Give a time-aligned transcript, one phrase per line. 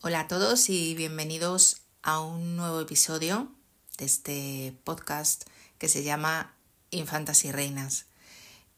[0.00, 3.50] Hola a todos y bienvenidos a un nuevo episodio
[3.98, 5.42] de este podcast
[5.78, 6.54] que se llama
[6.92, 8.06] Infantas y Reinas.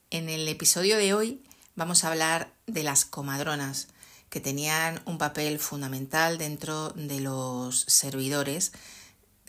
[0.09, 1.45] En el episodio de hoy
[1.77, 3.89] vamos a hablar de las comadronas,
[4.31, 8.73] que tenían un papel fundamental dentro de los servidores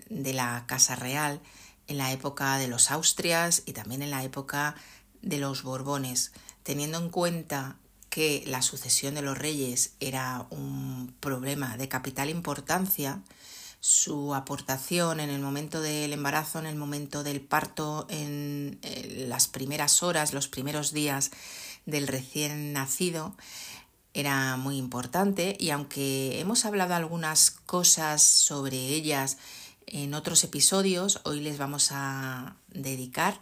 [0.10, 1.40] de la Casa Real
[1.88, 4.76] en la época de los Austrias y también en la época
[5.22, 6.34] de los Borbones,
[6.64, 7.78] teniendo en cuenta
[8.12, 13.22] que la sucesión de los reyes era un problema de capital importancia,
[13.80, 18.80] su aportación en el momento del embarazo, en el momento del parto, en
[19.30, 21.32] las primeras horas, los primeros días
[21.86, 23.34] del recién nacido,
[24.14, 25.56] era muy importante.
[25.58, 29.38] Y aunque hemos hablado algunas cosas sobre ellas
[29.88, 33.42] en otros episodios, hoy les vamos a dedicar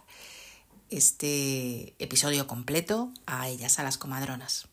[0.90, 4.69] este episodio completo a ellas, a las comadronas.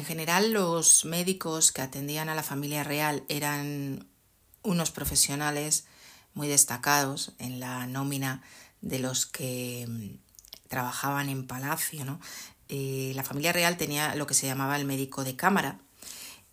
[0.00, 4.08] En general, los médicos que atendían a la familia real eran
[4.62, 5.84] unos profesionales
[6.32, 8.40] muy destacados en la nómina
[8.80, 12.18] de los que mm, trabajaban en palacio.
[12.70, 15.78] Eh, la familia real tenía lo que se llamaba el médico de cámara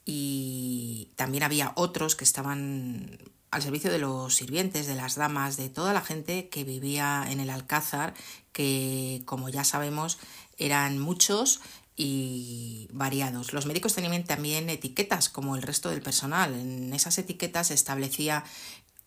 [0.03, 3.17] y también había otros que estaban
[3.51, 7.39] al servicio de los sirvientes, de las damas, de toda la gente que vivía en
[7.39, 8.13] el Alcázar,
[8.51, 10.19] que como ya sabemos
[10.57, 11.61] eran muchos
[11.99, 13.53] y variados.
[13.53, 16.53] Los médicos tenían también etiquetas como el resto del personal.
[16.53, 18.43] En esas etiquetas se establecía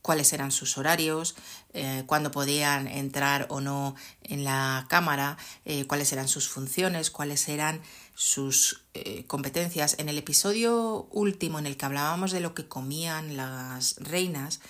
[0.02, 1.36] cuáles eran sus horarios,
[1.72, 7.48] eh, cuándo podían entrar o no en la cámara, eh, cuáles eran sus funciones, cuáles
[7.48, 7.80] eran
[8.14, 9.96] sus eh, competencias.
[9.98, 14.60] En el episodio último en el que hablábamos de lo que comían las reinas,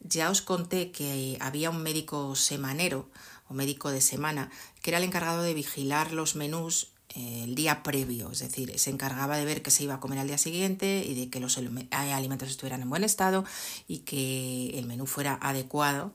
[0.00, 3.08] ya os conté que había un médico semanero
[3.48, 4.50] o médico de semana
[4.82, 9.36] que era el encargado de vigilar los menús el día previo, es decir, se encargaba
[9.36, 12.48] de ver qué se iba a comer al día siguiente y de que los alimentos
[12.48, 13.44] estuvieran en buen estado
[13.86, 16.12] y que el menú fuera adecuado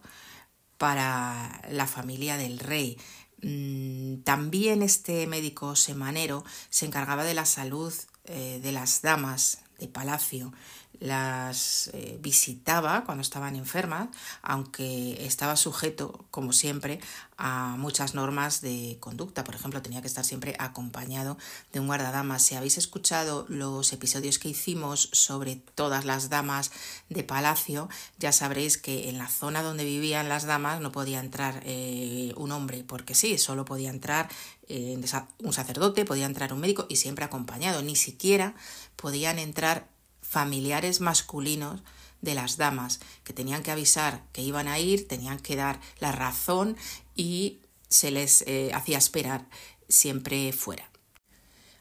[0.78, 2.98] para la familia del rey.
[3.42, 7.94] Mm, también este médico semanero se encargaba de la salud
[8.26, 10.53] eh, de las damas de palacio
[11.00, 14.09] las eh, visitaba cuando estaban enfermas,
[14.42, 17.00] aunque estaba sujeto, como siempre,
[17.38, 19.44] a muchas normas de conducta.
[19.44, 21.38] Por ejemplo, tenía que estar siempre acompañado
[21.74, 22.44] de un guardadamas.
[22.44, 26.72] Si habéis escuchado los episodios que hicimos sobre todas las damas
[27.09, 31.62] de palacio, ya sabréis que en la zona donde vivían las damas no podía entrar
[31.66, 34.30] eh, un hombre, porque sí, solo podía entrar
[34.70, 34.98] eh,
[35.40, 37.82] un sacerdote, podía entrar un médico y siempre acompañado.
[37.82, 38.56] Ni siquiera
[38.96, 39.93] podían entrar
[40.34, 41.84] familiares masculinos
[42.22, 46.12] de las damas, que tenían que avisar que iban a ir, tenían que dar la
[46.12, 46.76] razón
[47.16, 49.46] y se les eh, hacía esperar
[49.88, 50.90] siempre fuera.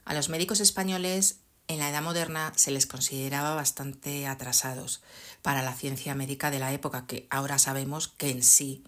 [0.04, 5.00] A los médicos españoles en la Edad Moderna se les consideraba bastante atrasados
[5.40, 8.84] para la ciencia médica de la época, que ahora sabemos que en sí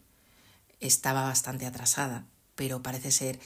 [0.81, 3.41] estaba bastante atrasada, pero parece ser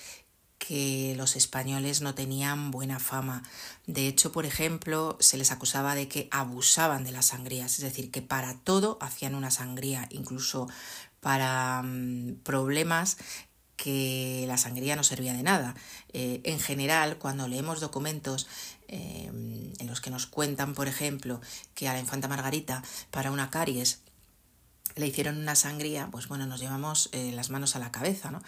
[0.59, 3.43] que los españoles no tenían buena fama.
[3.87, 8.11] De hecho, por ejemplo, se les acusaba de que abusaban de las sangrías, es decir,
[8.11, 10.69] que para todo hacían una sangría, incluso
[11.21, 13.17] para mm, problemas
[13.77, 15.75] que la sangría no servía de nada.
[16.13, 18.49] Eh, en general, cuando leemos documentos
[18.89, 19.31] eh,
[19.79, 21.41] en los que nos cuentan, por ejemplo,
[21.75, 22.83] que a la infanta Margarita
[23.13, 24.01] para una caries
[24.97, 28.43] le hicieron una sangría, pues bueno, nos llevamos eh, las manos a la cabeza, ¿no?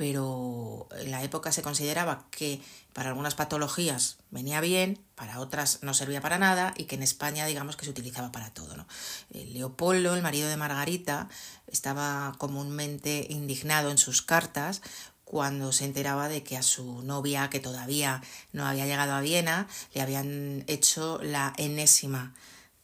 [0.00, 2.62] Pero en la época se consideraba que
[2.94, 7.44] para algunas patologías venía bien, para otras no servía para nada y que en España
[7.44, 8.86] digamos que se utilizaba para todo.
[9.34, 11.28] Eh, Leopoldo, el marido de Margarita,
[11.66, 14.80] estaba comúnmente indignado en sus cartas
[15.26, 18.22] cuando se enteraba de que a su novia, que todavía
[18.54, 22.32] no había llegado a Viena, le habían hecho la enésima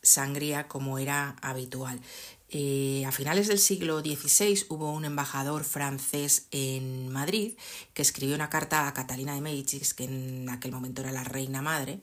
[0.07, 2.01] sangría como era habitual.
[2.49, 7.55] Eh, a finales del siglo XVI hubo un embajador francés en Madrid
[7.93, 11.61] que escribió una carta a Catalina de Médicis, que en aquel momento era la reina
[11.61, 12.01] madre,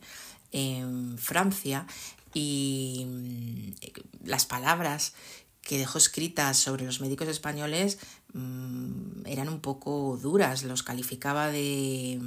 [0.52, 1.86] en Francia,
[2.34, 5.14] y mm, las palabras
[5.62, 7.98] que dejó escritas sobre los médicos españoles
[8.34, 12.18] mm, eran un poco duras, los calificaba de,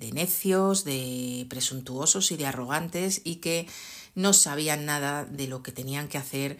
[0.00, 3.66] de necios, de presuntuosos y de arrogantes y que
[4.14, 6.56] no sabían nada de lo que tenían que hacer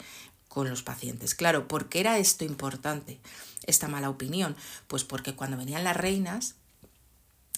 [0.56, 1.34] con los pacientes.
[1.34, 3.20] Claro, ¿por qué era esto importante,
[3.66, 4.56] esta mala opinión?
[4.86, 6.54] Pues porque cuando venían las reinas,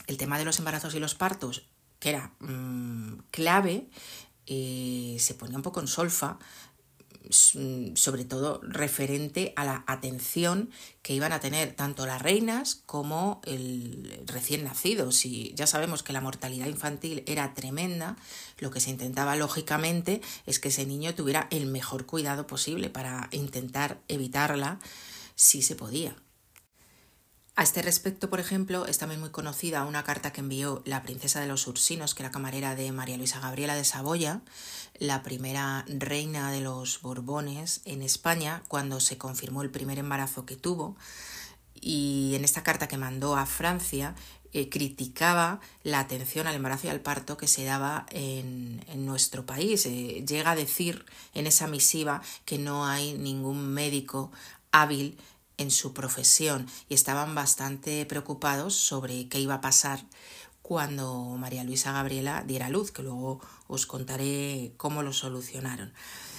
[0.09, 1.63] el tema de los embarazos y los partos,
[2.01, 3.87] que era mm, clave,
[4.47, 6.41] eh, se ponía un poco en solfa
[7.31, 10.71] sobre todo referente a la atención
[11.03, 15.13] que iban a tener tanto las reinas como el recién nacido.
[15.13, 18.17] Si ya sabemos que la mortalidad infantil era tremenda,
[18.59, 23.29] lo que se intentaba lógicamente es que ese niño tuviera el mejor cuidado posible para
[23.33, 24.79] intentar evitarla
[25.35, 26.17] si se podía.
[27.59, 31.41] A este respecto, por ejemplo, es también muy conocida una carta que envió la princesa
[31.41, 34.43] de los Ursinos, que era camarera de María Luisa Gabriela de Saboya,
[35.01, 40.55] la primera reina de los Borbones en España, cuando se confirmó el primer embarazo que
[40.55, 40.95] tuvo.
[41.75, 44.15] Y en esta carta que mandó a Francia,
[44.53, 49.85] eh, criticaba la atención al embarazo y al parto que se daba en, nuestro país.
[49.87, 54.31] Eh, llega a decir en esa misiva que no hay ningún médico
[54.71, 55.19] hábil
[55.59, 60.05] en su profesión y estaban bastante preocupados sobre qué iba a pasar
[60.63, 65.93] cuando María Luisa Gabriela diera luz, que luego os contaré cómo lo solucionaron.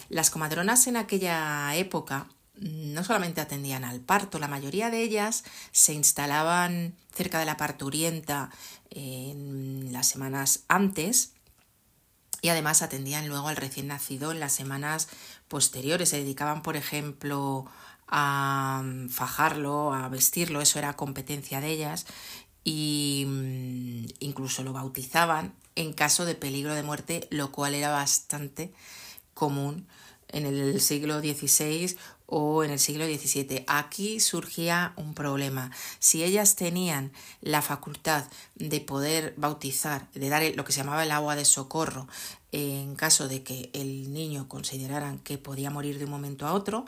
[0.09, 5.93] Las comadronas en aquella época no solamente atendían al parto, la mayoría de ellas se
[5.93, 8.51] instalaban cerca de la parturienta
[8.89, 11.31] en las semanas antes
[12.41, 15.07] y además atendían luego al recién nacido en las semanas
[15.47, 16.09] posteriores.
[16.09, 17.65] Se dedicaban, por ejemplo,
[18.09, 22.05] a mm, fajarlo, a vestirlo, eso era competencia de ellas.
[22.63, 28.73] Y mm, incluso lo bautizaban en caso de peligro de muerte, lo cual era bastante
[29.33, 29.87] común
[30.27, 31.95] en el siglo XVI
[32.31, 33.65] o en el siglo XVII.
[33.67, 35.71] Aquí surgía un problema.
[35.97, 37.11] Si ellas tenían
[37.41, 42.07] la facultad de poder bautizar, de dar lo que se llamaba el agua de socorro,
[42.51, 46.85] en caso de que el niño consideraran que podía morir de un momento a otro,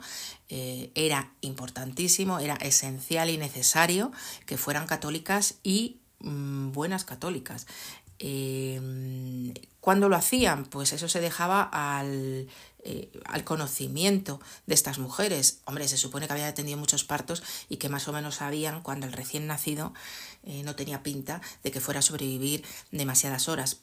[0.48, 4.12] eh, era importantísimo, era esencial y necesario
[4.46, 7.66] que fueran católicas y mm, buenas católicas.
[8.20, 10.64] Eh, ¿Cuándo lo hacían?
[10.64, 12.46] Pues eso se dejaba al
[12.84, 15.60] eh, al conocimiento de estas mujeres.
[15.66, 19.06] Hombre, se supone que había atendido muchos partos y que más o menos sabían cuando
[19.06, 19.94] el recién nacido
[20.42, 23.78] eh, no tenía pinta de que fuera a sobrevivir demasiadas horas.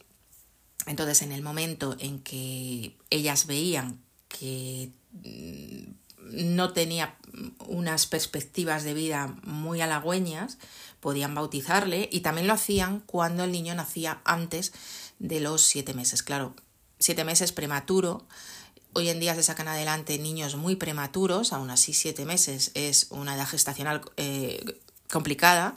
[0.85, 4.91] Entonces, en el momento en que ellas veían que
[5.23, 7.15] mm, no tenía
[7.67, 10.57] unas perspectivas de vida muy halagüeñas,
[10.99, 14.73] podían bautizarle y también lo hacían cuando el niño nacía antes
[15.19, 16.23] de los siete meses.
[16.23, 16.55] Claro,
[16.99, 18.27] siete meses prematuro,
[18.94, 23.36] Hoy en día se sacan adelante niños muy prematuros, aún así siete meses es una
[23.36, 24.63] edad gestacional eh,
[25.12, 25.75] complicada.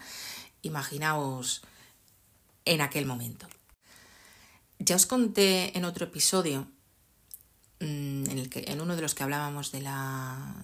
[0.63, 1.63] Imaginaos
[2.65, 3.47] en aquel momento.
[4.79, 6.67] Ya os conté en otro episodio,
[7.81, 10.55] mm, en, uno de los que hablábamos de la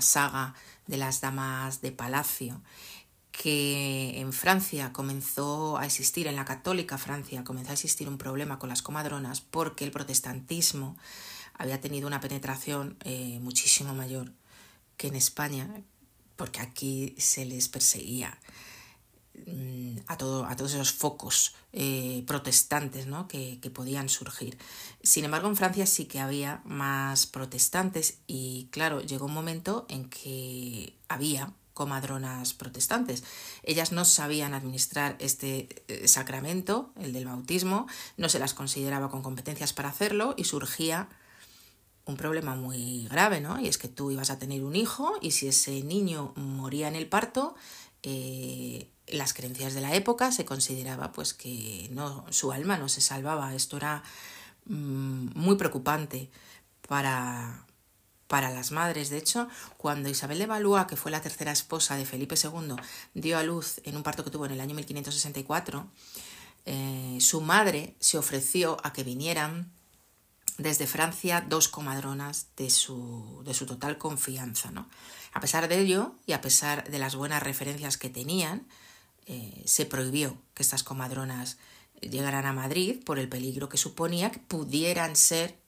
[0.00, 0.54] saga
[0.88, 2.60] de las damas de palacio,
[3.30, 8.58] que en Francia comenzó a existir, en la católica Francia comenzó a existir un problema
[8.58, 10.96] con las comadronas porque el protestantismo
[11.54, 14.32] había tenido una penetración eh, muchísimo mayor
[14.96, 15.82] que en España,
[16.36, 18.38] porque aquí se les perseguía
[19.46, 23.28] mm, a, todo, a todos esos focos eh, protestantes ¿no?
[23.28, 24.58] que, que, podían surgir.
[25.02, 30.08] Sin embargo, en Francia sí que había más protestantes y claro, llegó un momento en
[30.08, 33.24] que había comadronas protestantes.
[33.62, 37.86] Ellas no sabían administrar este eh, sacramento, el del bautismo,
[38.18, 41.08] no se las consideraba con competencias para hacerlo y surgía
[42.06, 43.60] un problema muy grave, ¿no?
[43.60, 46.96] Y es que tú ibas a tener un hijo y si ese niño moría en
[46.96, 47.54] el parto,
[48.02, 53.00] eh, las creencias de la época se consideraba pues que no, su alma no se
[53.00, 53.54] salvaba.
[53.54, 54.02] Esto era
[54.66, 56.30] mm, muy preocupante
[56.88, 57.66] para,
[58.26, 59.10] para las madres.
[59.10, 62.76] De hecho, cuando Isabel de Valois, que fue la tercera esposa de Felipe II,
[63.14, 65.86] dio a luz en un parto que tuvo en el año 1564,
[66.66, 69.72] eh, su madre se ofreció a que vinieran
[70.58, 74.70] desde Francia dos comadronas de su, de su total confianza.
[74.70, 74.88] ¿no?
[75.32, 78.66] A pesar de ello, y a pesar de las buenas referencias que tenían,
[79.26, 81.58] eh, se prohibió que estas comadronas
[82.00, 85.58] llegaran a Madrid por el peligro que suponía que pudieran ser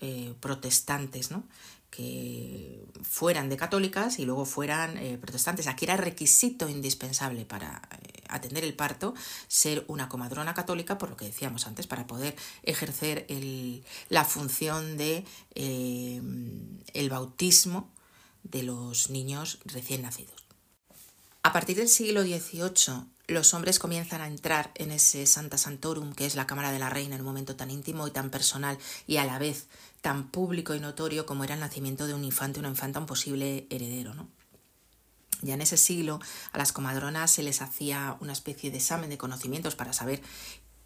[0.00, 1.44] eh, protestantes, ¿no?
[1.90, 5.66] Que fueran de católicas y luego fueran eh, protestantes.
[5.66, 9.14] Aquí era requisito indispensable para eh, atender el parto
[9.48, 14.96] ser una comadrona católica, por lo que decíamos antes, para poder ejercer el, la función
[14.96, 17.90] de el bautismo
[18.42, 20.40] de los niños recién nacidos.
[21.42, 26.26] A partir del siglo XVIII, los hombres comienzan a entrar en ese Santa Santorum, que
[26.26, 29.16] es la Cámara de la Reina, en un momento tan íntimo y tan personal y
[29.16, 29.66] a la vez
[30.00, 33.06] tan público y notorio como era el nacimiento de un infante o una infanta, un
[33.06, 34.14] posible heredero.
[34.14, 34.28] ¿no?
[35.42, 36.20] Ya en ese siglo
[36.52, 40.22] a las comadronas se les hacía una especie de examen de conocimientos para saber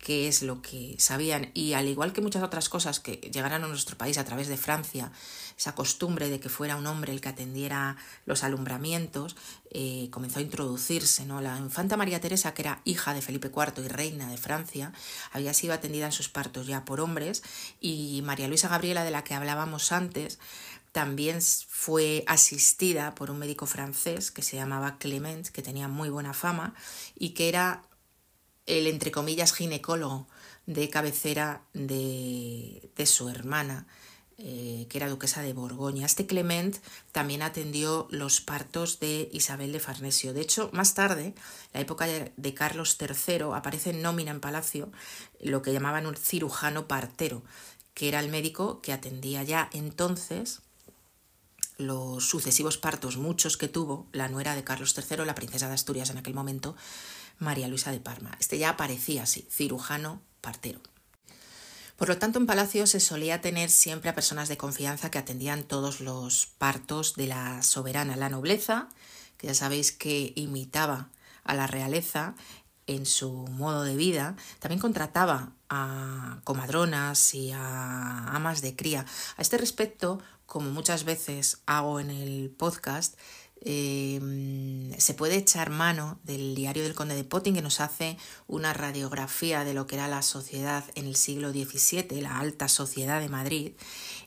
[0.04, 3.68] qué es lo que sabían y al igual que muchas otras cosas que llegaron a
[3.68, 5.10] nuestro país a través de Francia,
[5.56, 7.96] esa costumbre de que fuera un hombre el que atendiera
[8.26, 9.34] los alumbramientos,
[9.70, 11.24] eh, comenzó a introducirse.
[11.24, 11.40] ¿no?
[11.40, 14.92] La infanta María Teresa, que era hija de Felipe IV y reina de Francia,
[15.32, 17.42] había sido atendida en sus partos ya por hombres
[17.80, 20.38] y María Luisa Gabriela, de la que hablábamos antes,
[20.92, 26.34] también fue asistida por un médico francés que se llamaba Clement, que tenía muy buena
[26.34, 26.74] fama
[27.16, 27.82] y que era
[28.66, 30.26] el, entre comillas, ginecólogo
[30.66, 33.86] de cabecera de, de su hermana,
[34.38, 36.06] eh, que era duquesa de Borgoña.
[36.06, 36.76] Este Clement
[37.12, 40.32] también atendió los partos de Isabel de Farnesio.
[40.32, 41.34] De hecho, más tarde,
[41.72, 44.90] la época de Carlos III, aparece en nómina en palacio
[45.40, 47.42] lo que llamaban un cirujano partero,
[47.94, 50.62] que era el médico que atendía ya entonces
[51.76, 56.10] los sucesivos partos, muchos que tuvo la nuera de Carlos III, la princesa de Asturias
[56.10, 56.76] en aquel momento,
[57.38, 58.36] María Luisa de Parma.
[58.40, 60.80] Este ya aparecía así, cirujano partero.
[61.96, 65.62] Por lo tanto, en Palacio se solía tener siempre a personas de confianza que atendían
[65.62, 68.88] todos los partos de la soberana, la nobleza,
[69.36, 71.10] que ya sabéis que imitaba
[71.44, 72.34] a la realeza
[72.86, 79.06] en su modo de vida, también contrataba a comadronas y a amas de cría.
[79.36, 83.16] A este respecto, como muchas veces hago en el podcast,
[83.66, 88.74] Em, se puede echar mano del diario del conde de Potting que nos hace una
[88.74, 93.30] radiografía de lo que era la sociedad en el siglo XVII, la alta sociedad de
[93.30, 93.72] Madrid,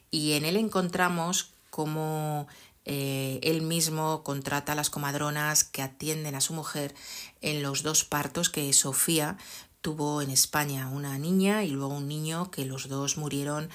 [0.10, 2.48] y en él encontramos cómo
[2.86, 6.96] eh, él mismo contrata a las comadronas que atienden a su mujer
[7.42, 9.38] en los dos partos que Sofía
[9.82, 13.70] tuvo en España, una niña y luego un niño que los dos murieron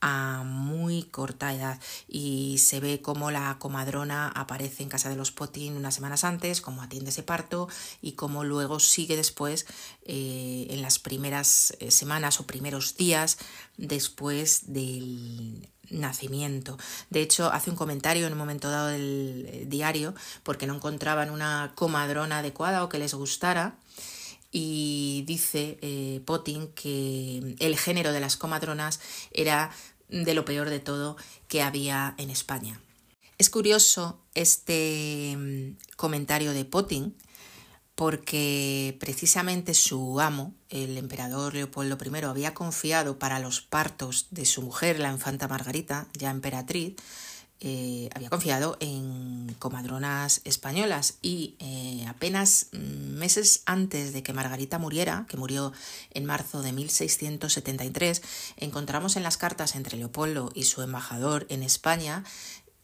[0.00, 5.32] a muy corta edad y se ve como la comadrona aparece en casa de los
[5.32, 7.68] Potin unas semanas antes, cómo atiende ese parto
[8.00, 9.66] y cómo luego sigue después
[10.02, 13.38] eh, en las primeras eh, semanas o primeros días
[13.76, 16.78] después del nacimiento.
[17.10, 21.30] De hecho, hace un comentario en un momento dado del eh, diario porque no encontraban
[21.30, 23.76] una comadrona adecuada o que les gustara
[24.50, 29.00] y dice eh, Potting que el género de las comadronas
[29.30, 29.70] era
[30.08, 31.16] de lo peor de todo
[31.48, 32.80] que había en España.
[33.36, 37.14] Es curioso este mm, comentario de Potting
[37.94, 44.62] porque precisamente su amo, el emperador Leopoldo I, había confiado para los partos de su
[44.62, 46.94] mujer, la infanta Margarita, ya emperatriz,
[47.60, 55.26] eh, había confiado en comadronas españolas y eh, apenas meses antes de que Margarita muriera,
[55.28, 55.72] que murió
[56.12, 58.22] en marzo de 1673,
[58.58, 62.24] encontramos en las cartas entre Leopoldo y su embajador en España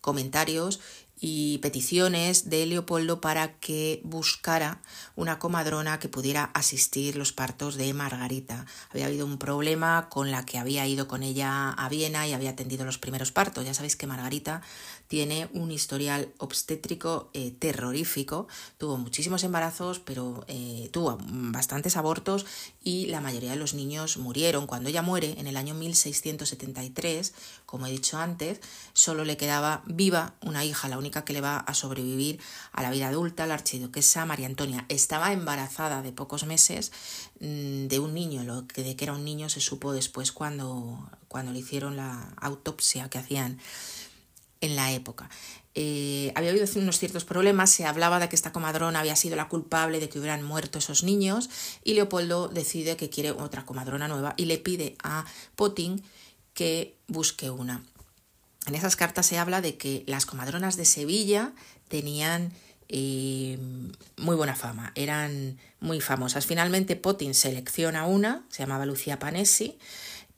[0.04, 0.80] comentarios
[1.26, 4.82] y peticiones de Leopoldo para que buscara
[5.16, 8.66] una comadrona que pudiera asistir los partos de Margarita.
[8.90, 12.50] Había habido un problema con la que había ido con ella a Viena y había
[12.50, 13.64] atendido los primeros partos.
[13.64, 14.60] Ya sabéis que Margarita
[15.08, 22.44] tiene un historial obstétrico eh, terrorífico, tuvo muchísimos embarazos, pero eh, tuvo bastantes abortos
[22.84, 24.66] y la mayoría de los niños murieron.
[24.66, 27.32] Cuando ella muere en el año 1673,
[27.64, 28.60] como he dicho antes,
[28.92, 32.38] solo le quedaba viva una hija, la única que le va a sobrevivir
[32.72, 34.84] a la vida adulta, la archiduquesa María Antonia.
[34.90, 36.92] Estaba embarazada de pocos meses
[37.40, 41.10] mm, de un niño, lo que de que era un niño se supo después cuando,
[41.28, 43.58] cuando le hicieron la autopsia que hacían
[44.64, 45.28] en la época.
[45.74, 49.48] Eh, había habido unos ciertos problemas, se hablaba de que esta comadrona había sido la
[49.48, 51.50] culpable de que hubieran muerto esos niños
[51.82, 55.24] y Leopoldo decide que quiere otra comadrona nueva y le pide a
[55.56, 56.02] Potin
[56.54, 57.82] que busque una.
[58.66, 61.52] En esas cartas se habla de que las comadronas de Sevilla
[61.88, 62.52] tenían
[62.88, 63.58] eh,
[64.16, 66.46] muy buena fama, eran muy famosas.
[66.46, 69.76] Finalmente Potin selecciona una, se llamaba Lucía Panesi,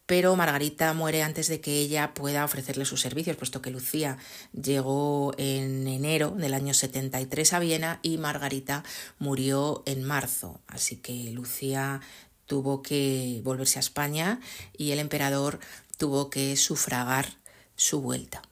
[0.07, 4.19] pero Margarita muere antes de que ella pueda ofrecerle sus servicios, puesto que Lucía
[4.53, 8.85] llegó en enero del año 73 a Viena y Margarita
[9.19, 10.61] murió en marzo.
[10.69, 12.01] Así que Lucía
[12.47, 14.41] tuvo que volverse a España
[14.79, 15.59] y el emperador
[15.99, 17.35] tuvo que sufragar
[17.75, 18.43] su vuelta.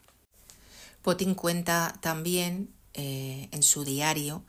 [1.03, 4.43] Potin cuenta también eh, en su diario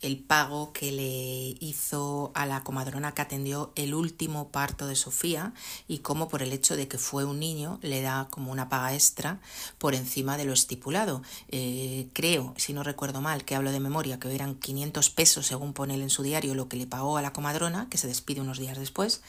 [0.00, 5.52] el pago que le hizo a la comadrona que atendió el último parto de Sofía
[5.88, 8.94] y cómo por el hecho de que fue un niño le da como una paga
[8.94, 9.40] extra
[9.78, 11.22] por encima de lo estipulado.
[11.48, 15.72] Eh, creo, si no recuerdo mal, que hablo de memoria, que eran 500 pesos según
[15.72, 18.40] pone él en su diario lo que le pagó a la comadrona, que se despide
[18.40, 19.22] unos días después,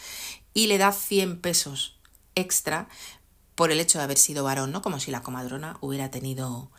[0.53, 1.95] y le da 100 pesos
[2.35, 2.87] extra
[3.55, 4.81] por el hecho de haber sido varón, ¿no?
[4.81, 6.71] Como si la comadrona hubiera tenido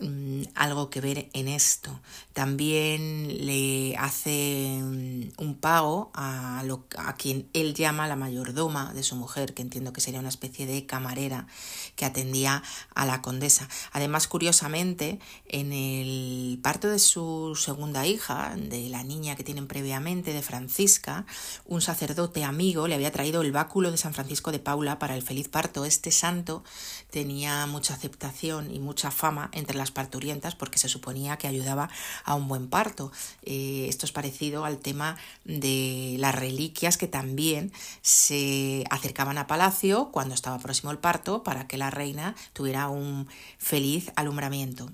[0.00, 2.00] Mm, algo que ver en esto.
[2.32, 9.04] También le hace mm, un pago a, lo, a quien él llama la mayordoma de
[9.04, 11.46] su mujer, que entiendo que sería una especie de camarera
[11.94, 12.64] que atendía
[12.96, 13.68] a la condesa.
[13.92, 20.32] Además, curiosamente, en el parto de su segunda hija, de la niña que tienen previamente,
[20.32, 21.24] de Francisca,
[21.66, 25.22] un sacerdote amigo le había traído el báculo de San Francisco de Paula para el
[25.22, 25.84] feliz parto.
[25.84, 26.64] Este santo
[27.10, 31.90] tenía mucha aceptación y mucha fama entre las parturientas porque se suponía que ayudaba
[32.24, 33.12] a un buen parto.
[33.42, 37.72] Eh, esto es parecido al tema de las reliquias que también
[38.02, 43.28] se acercaban a palacio cuando estaba próximo el parto para que la reina tuviera un
[43.58, 44.90] feliz alumbramiento.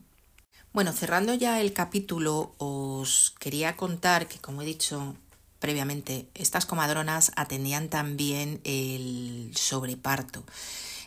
[0.73, 5.17] Bueno, cerrando ya el capítulo, os quería contar que, como he dicho
[5.59, 10.45] previamente, estas comadronas atendían también el sobreparto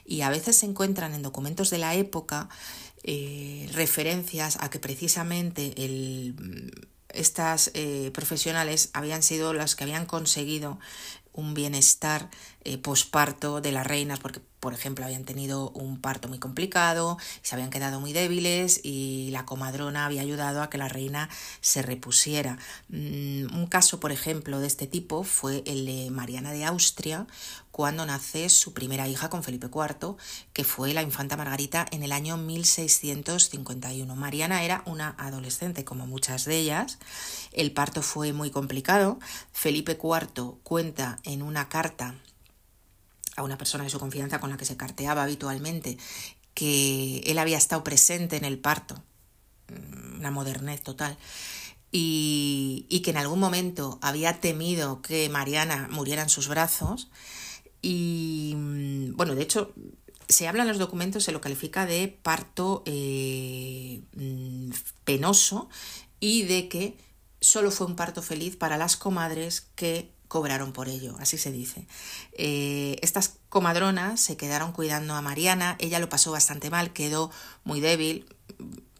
[0.05, 2.49] y a veces se encuentran en documentos de la época
[3.03, 6.35] eh, referencias a que precisamente el,
[7.09, 10.79] estas eh, profesionales habían sido las que habían conseguido
[11.33, 12.29] un bienestar
[12.63, 17.53] eh, posparto de las reinas, porque, por ejemplo, habían tenido un parto muy complicado, se
[17.53, 21.29] habían quedado muy débiles y la comadrona había ayudado a que la reina
[21.59, 22.57] se repusiera.
[22.87, 27.27] Mm, un caso, por ejemplo, de este tipo fue el de Mariana de Austria,
[27.71, 30.15] cuando nace su primera hija con Felipe IV,
[30.53, 34.15] que fue la infanta Margarita en el año 1651.
[34.15, 36.99] Mariana era una adolescente, como muchas de ellas.
[37.51, 39.19] El parto fue muy complicado.
[39.51, 42.15] Felipe IV cuenta en una carta
[43.35, 45.97] a una persona de su confianza con la que se carteaba habitualmente
[46.53, 49.03] que él había estado presente en el parto,
[49.69, 51.17] mm, una modernez total,
[51.91, 57.09] y, y que en algún momento había temido que Mariana muriera en sus brazos,
[57.81, 59.73] y mm, bueno, de hecho,
[60.29, 64.71] se habla en los documentos, se lo califica de parto eh, mm,
[65.03, 65.69] penoso
[66.19, 66.97] y de que
[67.39, 71.85] solo fue un parto feliz para las comadres que cobraron por ello, así se dice.
[72.31, 77.29] Eh, estas comadronas se quedaron cuidando a Mariana, ella lo pasó bastante mal, quedó
[77.63, 78.25] muy débil,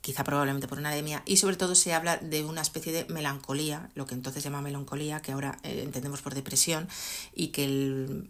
[0.02, 3.90] quizá probablemente por una anemia, y sobre todo se habla de una especie de melancolía,
[3.96, 6.88] lo que entonces llama melancolía, que ahora eh, entendemos por depresión,
[7.34, 8.30] y que el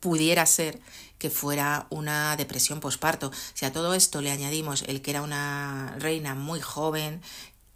[0.00, 0.78] pudiera ser
[1.16, 3.32] que fuera una depresión posparto.
[3.54, 7.22] Si a todo esto le añadimos el que era una reina muy joven,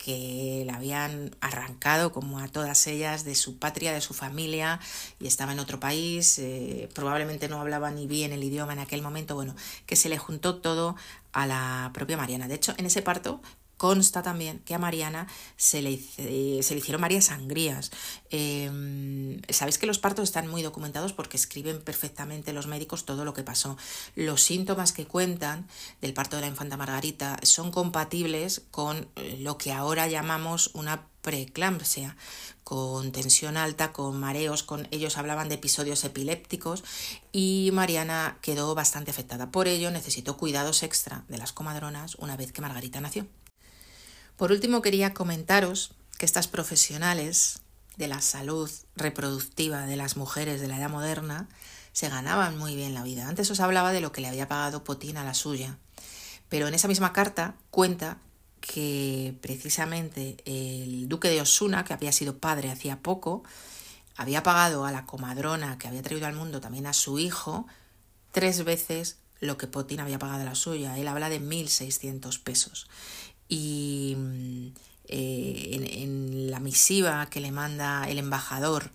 [0.02, 4.80] que la habían arrancado como a todas ellas de su patria, de su familia,
[5.18, 9.02] y estaba en otro país, eh, probablemente no hablaba ni bien el idioma en aquel
[9.02, 10.96] momento, bueno, que se le juntó todo
[11.32, 12.48] a la propia Mariana.
[12.48, 13.42] De hecho, en ese parto
[13.80, 17.90] consta también que a Mariana se le, se le hicieron varias sangrías.
[18.28, 23.32] Em, sabéis que los partos están muy documentados porque escriben perfectamente los médicos todo lo
[23.32, 23.78] que pasó.
[24.16, 25.66] Los síntomas que cuentan
[26.02, 32.18] del parto de la infanta Margarita son compatibles con lo que ahora llamamos una preeclampsia,
[32.64, 36.84] con tensión alta, con mareos, con ellos hablaban de episodios epilépticos
[37.32, 39.50] y Mariana quedó bastante afectada.
[39.50, 43.26] Por ello necesitó cuidados extra de las comadronas una vez que Margarita nació.
[44.40, 47.60] Por último, quería comentaros que estas profesionales
[47.98, 51.46] de la salud reproductiva de las mujeres de la edad moderna
[51.92, 53.28] se ganaban muy bien la vida.
[53.28, 55.76] Antes os hablaba de lo que le había pagado Potín a la suya,
[56.48, 58.16] pero en esa misma carta cuenta
[58.62, 63.42] que precisamente el duque de Osuna, que había sido padre hacía poco,
[64.16, 67.66] había pagado a la comadrona que había traído al mundo también a su hijo
[68.32, 70.96] tres veces lo que Potín había pagado a la suya.
[70.98, 72.88] Él habla de 1.600 pesos
[73.50, 74.66] y mm,
[75.08, 78.90] eh, en, la misiva que le manda el embajador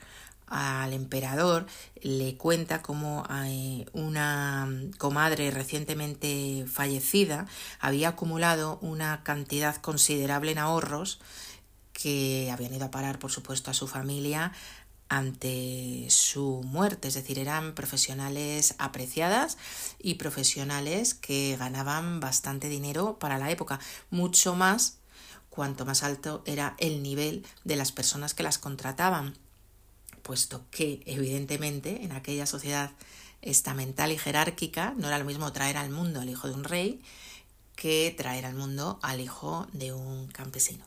[0.47, 1.65] al emperador
[2.01, 7.47] le cuenta cómo eh, una comadre recientemente fallecida
[7.79, 11.19] había acumulado una cantidad considerable en ahorros
[11.93, 14.51] que habían ido a parar, por supuesto, a su familia
[15.09, 19.57] ante su muerte, es decir, eran profesionales apreciadas
[19.99, 24.97] y profesionales que ganaban bastante dinero para la época, mucho más
[25.49, 29.35] cuanto más alto era el nivel de las personas que las contrataban,
[30.21, 32.91] puesto que evidentemente en aquella sociedad
[33.41, 37.01] estamental y jerárquica no era lo mismo traer al mundo al hijo de un rey
[37.75, 40.85] que traer al mundo al hijo de un campesino.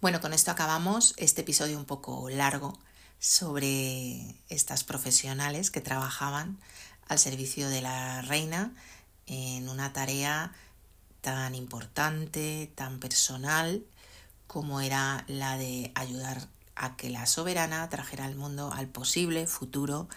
[0.00, 2.78] Bueno, con esto acabamos este episodio un poco largo
[3.18, 6.58] sobre estas profesionales que trabajaban
[7.08, 8.72] al servicio de la reina
[9.26, 10.52] en una tarea
[11.20, 13.84] tan importante, tan personal
[14.46, 20.08] como era la de ayudar a que la soberana trajera al mundo al posible futuro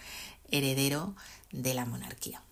[0.50, 1.14] heredero
[1.52, 2.42] de la monarquía.